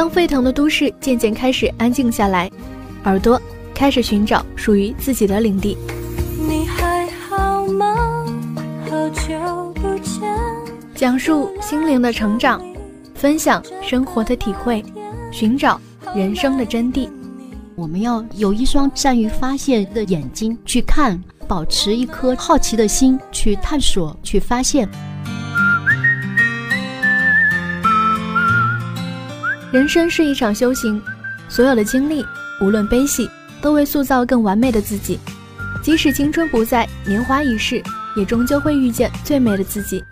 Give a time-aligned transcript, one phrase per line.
[0.00, 2.50] 当沸腾的都市渐渐开始安静下来，
[3.04, 3.38] 耳朵
[3.74, 5.76] 开始寻找属于自己的领地。
[6.38, 8.24] 你还好吗？
[8.88, 10.22] 好久不见。
[10.94, 12.64] 讲述心灵的成长，
[13.14, 14.82] 分享生活的体会，
[15.30, 15.78] 寻找
[16.14, 17.06] 人生的真谛。
[17.74, 24.88] 我们要有一双善于发现的眼睛去看，保持一颗好奇的心去探索、去发现。
[29.72, 31.00] 人生是一场修行，
[31.48, 32.26] 所有的经历，
[32.60, 33.30] 无论悲喜，
[33.62, 35.16] 都为塑造更完美的自己。
[35.80, 37.80] 即使青春不在，年华已逝，
[38.16, 40.04] 也终究会遇见最美的自己。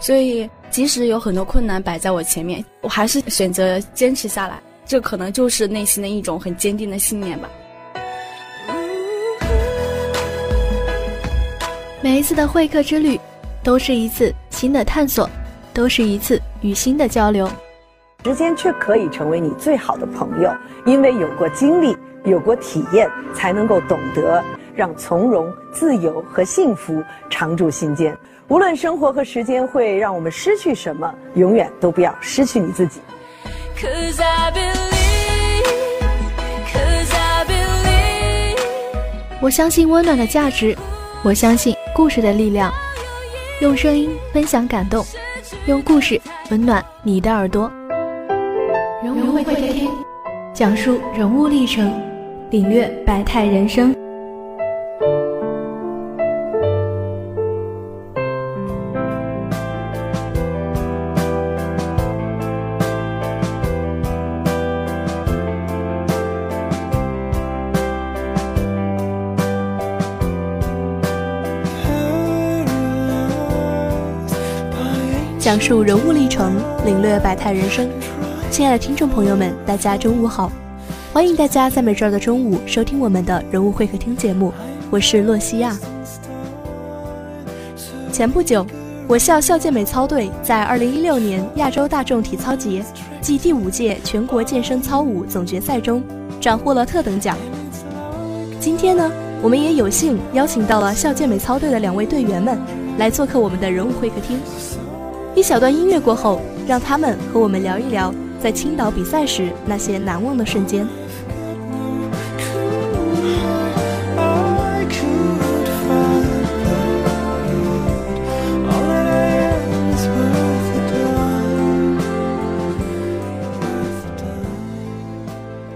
[0.00, 4.60] 所以，即使有很多困难摆在我前面，我还是选择坚持下来。
[4.84, 7.48] 这可能就是内心的一种很坚定的信念吧。
[12.02, 13.18] 每一次的会客之旅，
[13.64, 15.28] 都是一次新的探索，
[15.72, 17.50] 都是一次与新的交流。
[18.24, 20.54] 时间却可以成为你最好的朋友，
[20.84, 28.14] 因为有过经历，有过体验，才能够懂得让从容、自由和幸福常驻心间。
[28.48, 33.00] 无论生活和时间会让我们失去什么，永远都不要失去你自己。
[39.40, 40.76] 我相信温暖的价值，
[41.22, 42.70] 我相信故事的力量。
[43.62, 45.02] 用声音分享感动，
[45.64, 47.70] 用故事温暖你的耳朵。
[49.02, 49.88] 人物会客厅，
[50.52, 51.90] 讲述人物历程，
[52.50, 53.96] 领略百态人生。
[75.38, 76.54] 讲述人物历程，
[76.84, 77.88] 领略百态人生。
[78.50, 80.50] 亲爱的听众朋友们，大家中午好！
[81.12, 84.52] 欢迎大家在每周的中午收听我们的人物会客厅节目，
[84.90, 85.78] 我是洛西亚。
[88.12, 88.66] 前不久，
[89.06, 92.84] 我校校健美操队在2016年亚洲大众体操节
[93.22, 96.02] 暨第五届全国健身操舞总决赛中
[96.40, 97.38] 斩获了特等奖。
[98.58, 99.08] 今天呢，
[99.42, 102.58] 我们也有幸邀请到了校健美操队的两位队员们
[102.98, 104.40] 来做客我们的人物会客厅。
[105.36, 110.86] 一小段音乐过后，让他们和我们聊一聊在青岛比赛时那些难忘的瞬间。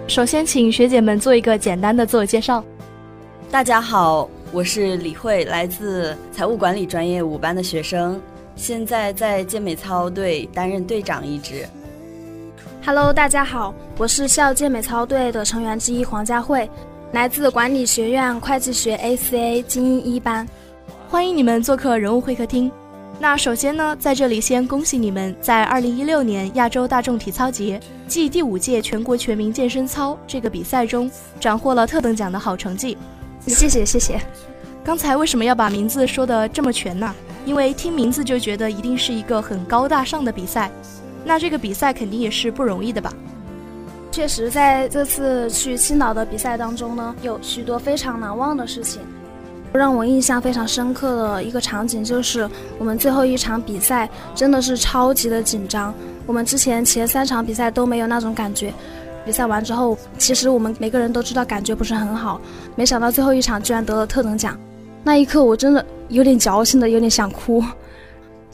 [0.08, 2.64] 首先，请学姐们做一个简单的自我介绍。
[3.50, 8.18] 大家好，我是李慧，来自财务管理专业五班的学生。
[8.56, 11.66] 现在在健美操队担任队长一职。
[12.86, 16.68] Hello，大家好，我是校健美操队的成员之一黄佳慧，
[17.12, 20.46] 来自管理学院会计学 ACA 精英一班。
[21.08, 22.70] 欢迎你们做客人物会客厅。
[23.18, 32.98] 那首先呢，在这里先恭喜你们在二零一六年亚洲大众体操节暨第五届全国全民健身操这个比赛中斩获了特等奖的好成绩。
[33.46, 34.20] 谢谢谢谢。
[34.84, 37.14] 刚才为什么要把名字说的这么全呢？
[37.46, 40.70] 因为听名字就觉得一定是一个很高大上的比赛，
[41.24, 43.12] 那这个比赛肯定也是不容易的吧？
[44.12, 49.00] 确实，在这次去青岛的比赛当中呢，有许多非常难忘的事情。
[49.72, 52.48] 让我印象非常深刻的一个场景就是
[52.78, 55.92] 我们最后一场比赛真的是超级的紧张。
[56.26, 58.72] 我们之前前三场比赛都没有那种感觉，
[59.24, 62.40] 比赛完之后，其实我们每个人都知道感觉不是很好，
[62.76, 64.56] 没想到最后一场居然得了特等奖。
[65.02, 67.60] 那一刻，我真的有点矫情的，有点想哭。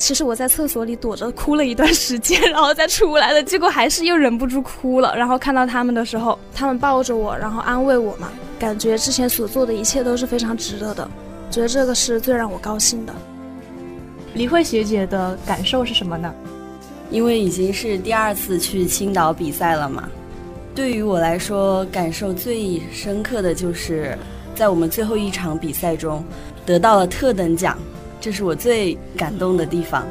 [0.01, 5.15] 其实我在厕所里躲着哭了一段时间，然后再出来的，结果还是又忍不住哭了。
[5.15, 11.07] 然后看到他们的时候，他们抱着我，然后安慰我嘛，感觉之前所做的一切都是非常值得的，
[11.51, 13.15] 觉得这个是最让我高兴的。
[14.33, 16.35] 李慧学姐的感受是什么呢？
[17.11, 20.09] 因为已经是第二次去青岛比赛了嘛，
[20.75, 24.17] 对于我来说，感受最深刻的就是。
[24.53, 26.23] 在我们最后一场比赛中，
[26.67, 27.79] 得到了特等奖，
[28.21, 30.07] 这是我最感动的地方。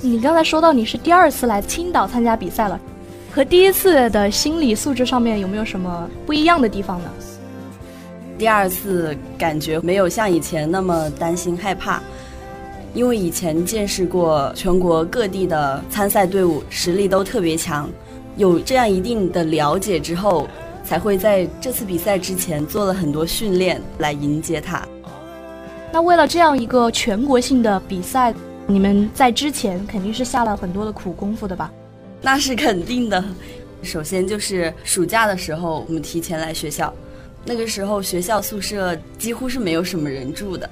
[0.00, 2.80] 你刚才说到你是第二次来青岛参加比赛了，
[3.30, 7.10] 和第一次的心理素质上面有没有什么不一样的地方呢？
[8.38, 12.02] 第二次感觉没有像以前那么担心害怕，
[12.94, 17.88] 因为以前见识过全国各地的参赛队伍，实力都特别强，
[18.36, 20.48] 有这样一定的了解之后。
[20.86, 24.86] 才会在这次比赛之前做了很多训练来迎接他。
[25.96, 28.34] 那为了这样一个全国性的比赛，
[28.66, 31.72] 你们在之前肯定是下了很多的苦功夫的吧？
[32.20, 33.24] 那是肯定的。
[33.82, 36.92] 首先就是暑假的时候，我们提前来学校，
[37.46, 40.68] 那个时候学校宿舍几乎是没有什么人住的，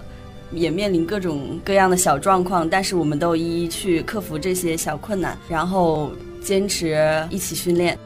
[0.53, 6.13] 也面临各种各样的小状况，但是我们都一一去克服这些小困难，然后
[6.43, 7.99] 坚持一起训练。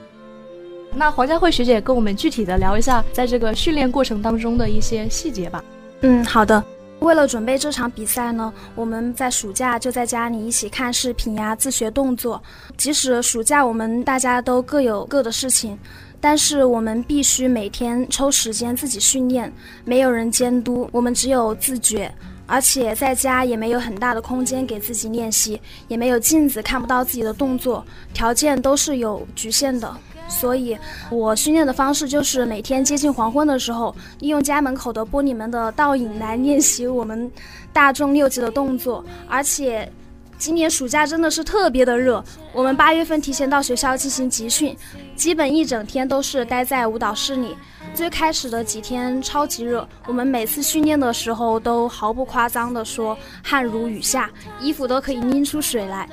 [0.95, 5.65] 那黄佳慧学姐跟我们具体的聊一下，在这个训练过程当中的一些细节吧。
[6.03, 6.63] 嗯，好的。
[7.01, 12.43] 为了准备这场比赛呢，我们在暑假就在家里一起看视频呀，自学动作。
[12.77, 15.79] 即使暑假我们大家都各有各的事情，
[16.21, 19.53] 但是我们必须每天抽时间自己训练，
[19.85, 22.13] 没有人监督，我们只有自觉。
[22.51, 29.95] 而且在家也没有很大的空间给自己练习，也没有镜子看不到自己的动作，条件都是有局限的。
[30.29, 30.77] 所以，
[31.11, 37.31] 我训练的方式就是每天接近黄昏的时候，利用家门口的玻璃门的倒影来练习我们
[37.73, 39.05] 大众六级的动作。
[39.27, 39.91] 而且，
[40.37, 42.23] 今年暑假真的是特别的热，
[42.53, 44.77] 我们八月份提前到学校进行集训，
[45.17, 47.57] 基本一整天都是待在舞蹈室里。
[47.95, 54.31] 最开始的几天超级热，我们每次训练的时候都毫不夸张的说汗如雨下，
[54.61, 56.09] 衣服都可以拎出水来。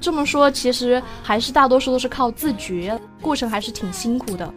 [0.00, 4.52] 这么说，其实还是大多数都是靠自觉，过程还是挺辛苦的。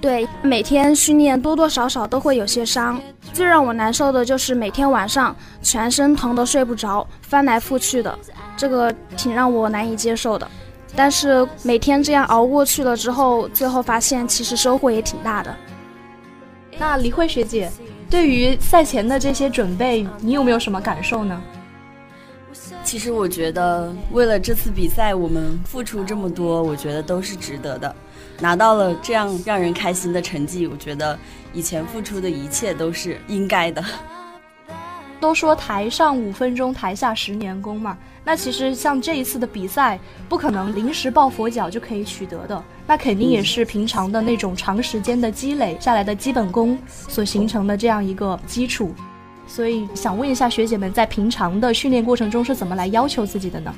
[0.00, 3.00] 对，每天训练多多少少都会有些伤。
[3.32, 8.18] 最让我难受的就是每天晚上全身疼得睡不着，翻来覆去的，
[8.56, 10.46] 这个挺让我难以接受的。
[10.94, 15.54] 但是每天这样熬过去了之后，最后发现其实收获也挺大的。
[16.78, 17.70] 那李慧学姐，
[18.10, 21.40] 对于赛前的这些准备，你有没有什么感受呢？
[22.84, 27.94] 其实我觉得，为了这次比赛，我们付出这么多，我觉得都是值得的。
[28.38, 31.18] 拿到了这样让人开心的成绩，我觉得
[31.52, 33.82] 以前付出的一切都是应该的。
[35.20, 37.96] 都说台上五分钟，台下十年功嘛。
[38.24, 48.92] 那其实像这一次的比赛，不可能临时抱佛脚就可以取得的，那肯定也是平常的那种长时间的积累下来的基本功所形成的这样一个基础。
[49.46, 53.74] 所以想问一下学姐们，在平常的训练过程中是怎么来要求自己的呢？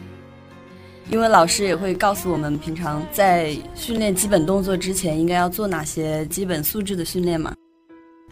[1.10, 7.52] 因为老师也会告诉我们，平常在训练基本动作之前，应该要做哪些基本素质的训练嘛。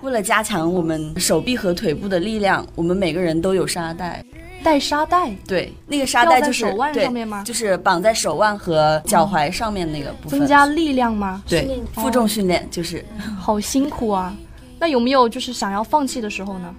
[0.01, 4.25] 为了加强我们手臂和腿部的力量，我们每个人都有沙袋，
[4.65, 5.31] 带沙袋。
[5.47, 7.45] 对，那个沙袋就是手腕上面吗？
[7.45, 10.39] 就是绑在手腕和脚踝上面那个部分。
[10.39, 11.43] 增加力量吗？
[11.47, 13.05] 对，负重训练就是。
[13.39, 14.35] 好辛苦啊！
[14.79, 16.75] 那有没有就是想要放弃的时候呢？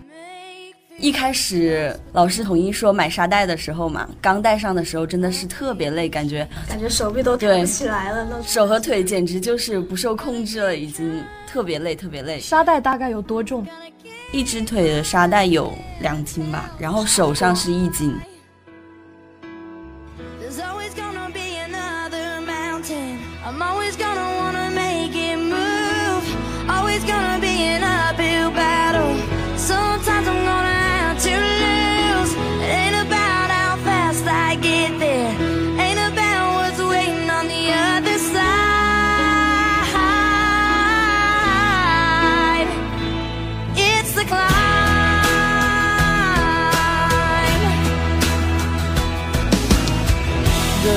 [0.99, 12.39] 一开始老师统一说买沙袋的时候嘛，刚戴上的时候真的是特别累，感觉感觉手臂都抬不起来了，那手和腿简直就是不受控制了，已经特别累，特别累。
[12.39, 13.65] 沙袋大概有多重？
[14.31, 18.15] 一只腿的沙袋有两斤吧，然后手上是一斤。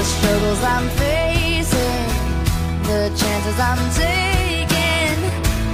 [0.06, 2.06] Struggles I'm facing,
[2.88, 5.18] the chances I'm taking,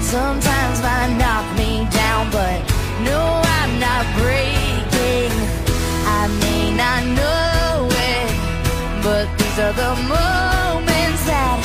[0.01, 2.59] sometimes might knock me down, but
[3.09, 3.21] no,
[3.61, 5.33] I'm not breaking.
[6.21, 8.31] I may not know it,
[9.05, 11.59] but these are the moments that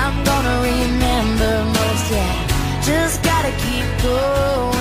[0.00, 2.06] I'm gonna remember most.
[2.12, 2.34] Yeah,
[2.88, 4.79] just gotta keep going.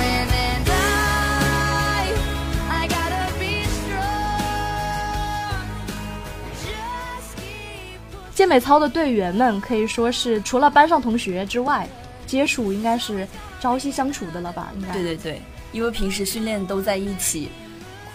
[8.39, 11.85] 健美操的队员们可以说是除了班上同学之外，
[12.25, 13.27] 接触应该是
[13.59, 14.71] 朝夕相处的了吧？
[14.77, 15.41] 应该对对对，
[15.73, 17.49] 因为平时训练都在一起，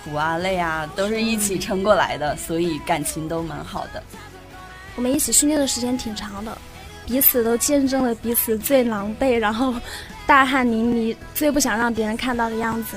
[0.02, 4.02] 苦啊累啊都是一起撑过来的，所以感情都蛮好的。
[4.96, 6.56] 我们一起训练的时间挺长的，
[7.04, 9.74] 彼此都见证了彼此最狼狈，然后
[10.26, 12.96] 大汗淋漓、最不想让别人看到的样子。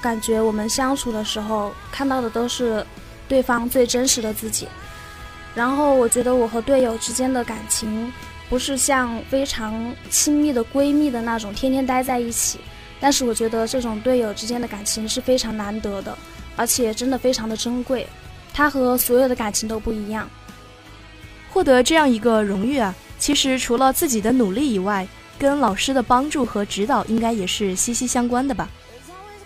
[0.00, 2.86] 感觉我们相处的时候看到的都是
[3.26, 4.68] 对方最真实的自己。
[5.58, 8.12] 然后我觉得我和队友之间的感情，
[8.48, 12.60] 不是像非常亲密的闺蜜的那种天天待在一起，
[13.00, 16.16] 但是我觉得这种队友之间的感情是非常难得的，
[16.54, 18.06] 而且真的非常的珍贵，
[18.54, 20.30] 它和所有的感情都不一样。
[21.50, 25.08] 获得这样一个荣誉啊，其实除了自己的努力以外，
[25.40, 28.68] 跟老师的帮助和指导应该也是息息相关的吧。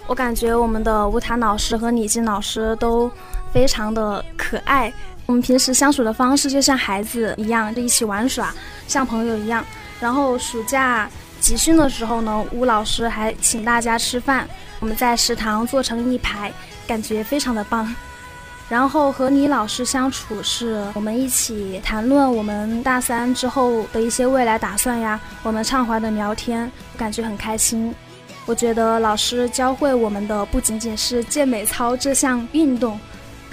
[0.07, 3.11] 我感觉我们的吴谭老师和李静老师都
[3.51, 4.93] 非常的可爱。
[5.27, 8.53] 我们平时相处的方式就像孩子一样，就一起玩耍，
[8.87, 9.65] 像朋友一样。
[10.01, 11.09] 然后暑假
[11.41, 14.49] 集训的时候呢，吴老师还请大家吃饭，
[14.81, 16.53] 我们在食堂坐成一排，
[16.87, 17.95] 感觉非常的棒。
[18.69, 27.95] 然后和李老师相处，是我们一起谈论我们大三之后的一些未来打算呀，我们畅怀的聊天，感觉很开心。
[28.47, 32.99] 我觉得老师教会我们的不仅仅是健美操这项运动，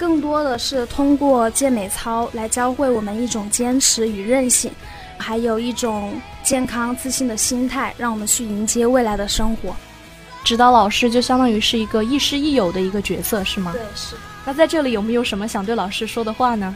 [0.00, 4.72] 更多的是通过健美操来教会我们一种坚持与韧性，
[5.18, 9.76] 还有一种健康自信的心态，让我们去迎接未来的生活。
[10.42, 13.72] 指导老师就相当于是一个亦师亦友的一个角色，是吗？
[13.72, 14.16] 对，是。
[14.46, 16.74] 那在这里有没有什么想对老师说的话呢？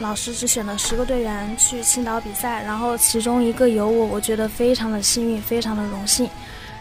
[0.00, 6.28] 老师只选了十个队员去青岛比赛，然后其中一个有我，我觉得非常的幸运，非常的荣幸，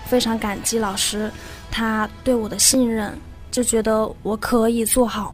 [0.07, 1.31] 非常感激老师
[1.71, 3.17] 他对我的信任，
[3.51, 5.33] 就觉得我可以做好。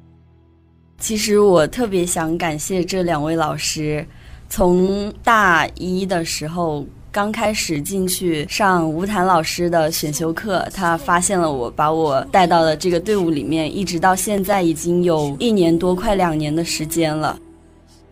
[1.00, 4.06] 其实我特别想感谢这两位老师，
[4.50, 6.86] 从大一的时候。
[7.14, 17.40] 刚开始进去上吴谭老师的选修课，他发现了我，把我带到了这个队伍里面，一直到现在已经有一年多，快两年的时间了。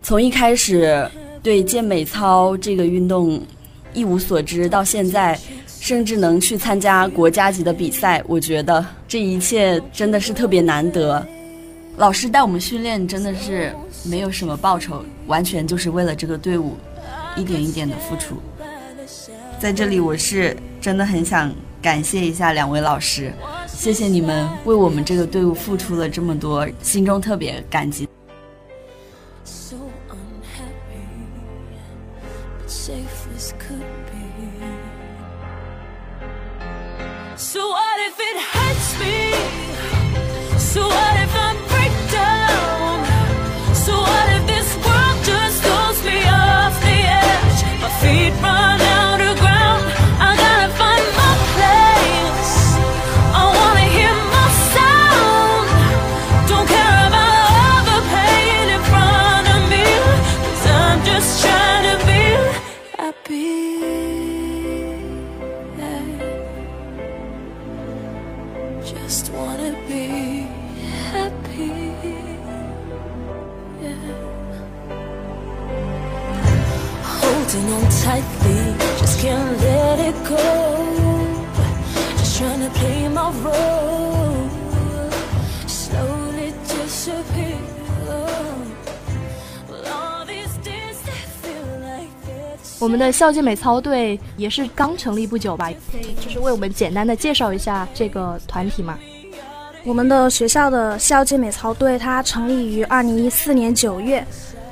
[0.02, 1.04] 从一开始
[1.42, 3.42] 对健美操这个运动
[3.92, 5.36] 一无所知，到现在
[5.82, 11.26] 甚至能去参加国家级的比赛，我觉得这一切真的是特别难得。
[11.96, 13.74] 老师带我们训练真的是
[14.04, 16.76] 没有什么报酬，完全就是为了这个队伍
[17.34, 18.36] 一点一点的付出。
[19.58, 23.32] 在这里，我是真的很想感谢一下两位老师，
[23.66, 28.08] 谢谢你们为我们这个队伍付出了这么多，心中特别感激。
[37.36, 38.61] So what if it hurts?
[68.84, 70.46] Just wanna be
[71.12, 71.94] happy.
[73.80, 73.94] Yeah.
[77.20, 78.62] Holding on tightly,
[78.98, 80.44] just can't let it go.
[82.18, 84.21] Just trying to play my role.
[92.82, 95.70] 我们的校健美操队也是刚成立不久吧？
[96.20, 98.98] 就是为我们简单的介绍一下这个团体吗？
[99.84, 104.26] 我们的学校的校健美操队，它成立于二零一四年九月，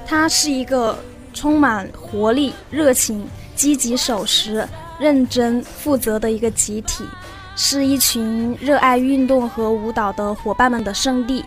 [0.04, 0.98] 它是一个
[1.32, 3.24] 充满活力、热情、
[3.54, 4.66] 积极守时、
[4.98, 7.04] 认真负责的一个集体，
[7.54, 11.44] 是一群热爱运动和舞蹈的伙伴们的圣地。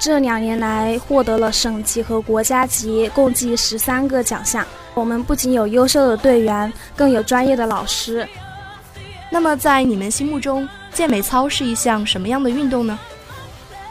[0.00, 4.66] 这两年来，获得了省级和国家级共计十三个奖项。
[4.94, 8.26] 我们不仅有优秀的队员，更有专业的老师。
[9.30, 12.98] 那么，在你们心目中，健美操是一项什么样的运动呢？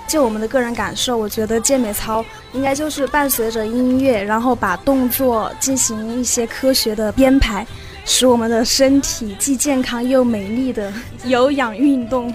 [0.08, 7.64] 就我们的个人感受，我觉得健美操应该就是伴随着音乐，然后把动作进行一些科学的编排，
[8.04, 10.92] 使我们的身体既健康又美丽的
[11.24, 12.34] 有氧运动。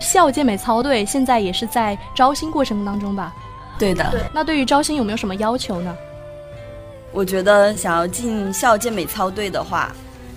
[0.00, 3.32] 校健美操队现在也是在招新过程当中吧？
[3.78, 4.30] 对的。
[4.34, 5.96] 那对于招新有没有什么要求呢？
[7.12, 9.94] 我觉得想要进校健美操队的话，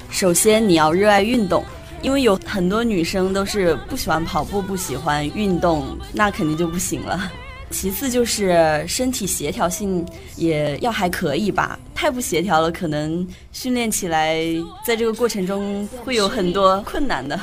[0.09, 1.63] 首先你要热爱运动，
[2.01, 7.31] 因为有很多女生都是不喜欢跑步、不喜欢运动，那肯定就不行了。
[7.69, 10.05] 其次就是身体协调性
[10.35, 14.39] 也要还可以吧，太不协调了，可能训练起来
[14.85, 17.39] 在这个过程中会有很多困难的。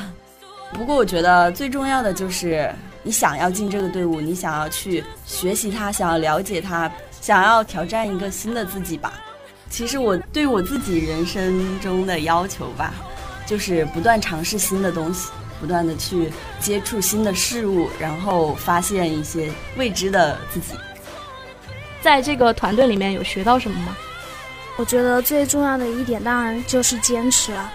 [0.73, 2.73] 不过我觉得最重要的就是
[3.03, 6.91] 你想要进这个队伍，你想要去学习它，想要了解它。
[7.21, 9.13] 想要挑战一个新的自己吧。
[9.69, 12.95] 其实我对我自己人生中的要求吧，
[13.45, 20.73] 就是不断尝试新的东西，不断的去接触新的事物，然后发现一些未知的自己。
[22.01, 23.95] 在这个团队里面有学到什么吗？
[24.77, 27.71] 我觉得最重要的一点当然就是坚持了。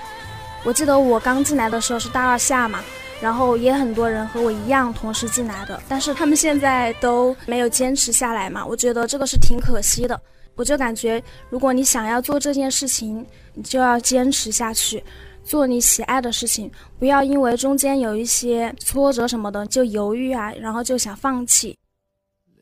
[0.67, 2.81] 我记得我刚进来的时候是大二下嘛。
[3.19, 10.21] 然后也很多人和我一样同时进来的，但是他们现在都没有坚持下来嘛，我觉得这个是挺可惜的。
[10.55, 15.03] 我就感觉，如果你想要做这件事情，你就要坚持下去，
[15.43, 21.75] 做你喜爱的事情，不要因为中间有一些挫折什么的就犹豫啊，然后就想放弃。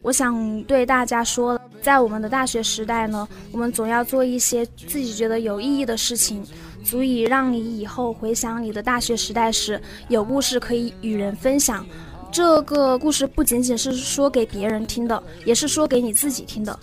[0.02, 6.46] 我想对大家说，在我们的大学时代呢，我们总要做一些自己觉得有意义的事情，
[6.84, 11.84] 足以让你以后回想你的大学时代时，有故事可以与人分享。
[12.30, 16.78] 这个故事不仅仅是说给别人听的，也是说给你自己听的。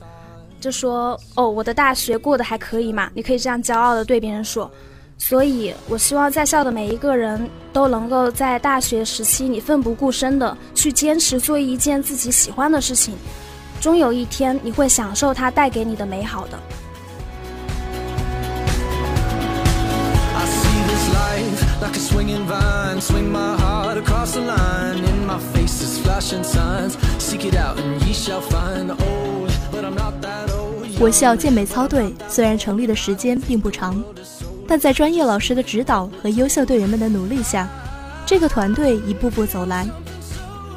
[0.59, 3.09] 就说哦，我的大学过得还可以嘛？
[3.13, 4.69] 你可以这样骄傲的对别人说。
[5.17, 13.13] 所以，我希望在校的每一个人都能够在大学时期你奋不顾身的去坚持做一件自己喜欢的事情，
[13.79, 16.59] 终有一天你会享受它带给你的美好的。
[21.91, 28.01] Can swing in vine，swing my heart across the line，在 my faces flash in suns，seek it out，and
[28.05, 29.51] ye shall find the old。
[30.99, 34.03] 我校健美操队虽然成立的时间并不长。
[34.67, 37.67] 但在专业老师的指导和优秀队员们的努力下，
[38.25, 39.85] 这个团队一步步走来，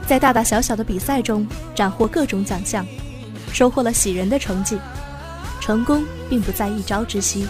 [0.06, 2.84] 在大大小小的比赛中斩获各种奖项，
[3.52, 4.78] 收获了喜人的成绩。
[5.60, 7.46] 成功并不在一朝之夕。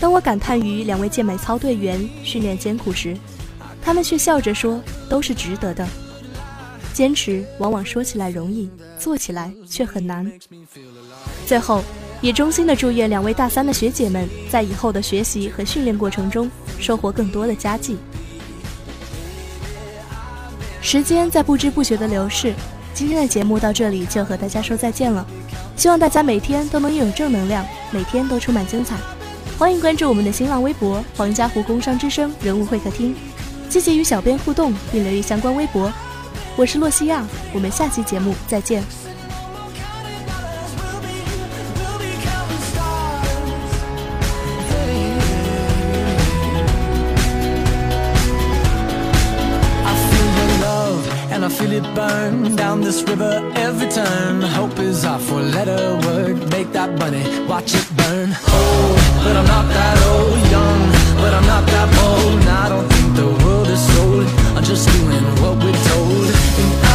[0.00, 3.16] 当我感叹于两位健美操队员训练艰苦时，
[3.82, 5.86] 他们却笑着说：“都是值得的。”
[6.92, 10.30] 坚持往往说起来容易，做起来却很难。
[11.46, 11.84] 最后。
[12.22, 17.96] 也衷心的祝愿两位大三的学姐们在以后的学习和训练过程中收获更多的佳绩。
[20.82, 22.52] 时间在不知不觉的流逝，
[22.92, 25.26] 今天的节目到这里就和大家说再见了。
[25.76, 28.98] 希望大家每天都能拥有正能量，每天都充满精彩。
[29.60, 33.14] 欢迎关注我们的新浪微博“黄家湖工商之声人物会客厅”，
[33.68, 35.92] 积极与小编互动并留意相关微博。
[36.56, 38.82] 我是洛西亚，我们下期节目再见。
[51.50, 54.40] Feel it burn down this river every turn.
[54.40, 56.36] Hope is our four letter word.
[56.50, 58.28] Make that money, watch it burn.
[58.30, 60.38] Old, but I'm not that old.
[60.56, 60.80] Young,
[61.22, 62.40] but I'm not that old.
[62.40, 64.26] And I don't think the world is sold.
[64.56, 66.89] I'm just doing what we do.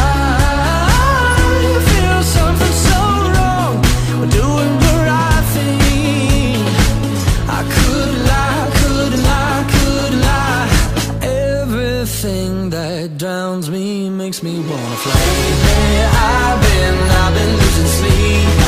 [14.42, 15.12] makes me wanna fly.
[15.14, 18.58] Baby, I've been, I've been losing sleep,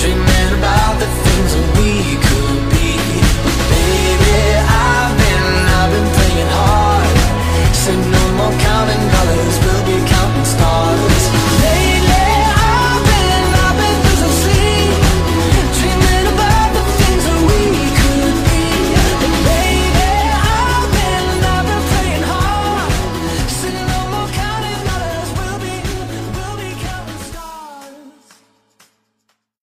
[0.00, 1.90] dreaming about the things that we
[2.26, 2.90] could be.
[3.44, 5.46] But baby, I've been,
[5.78, 7.16] I've been playing hard,
[7.74, 9.55] said no more counting dollars.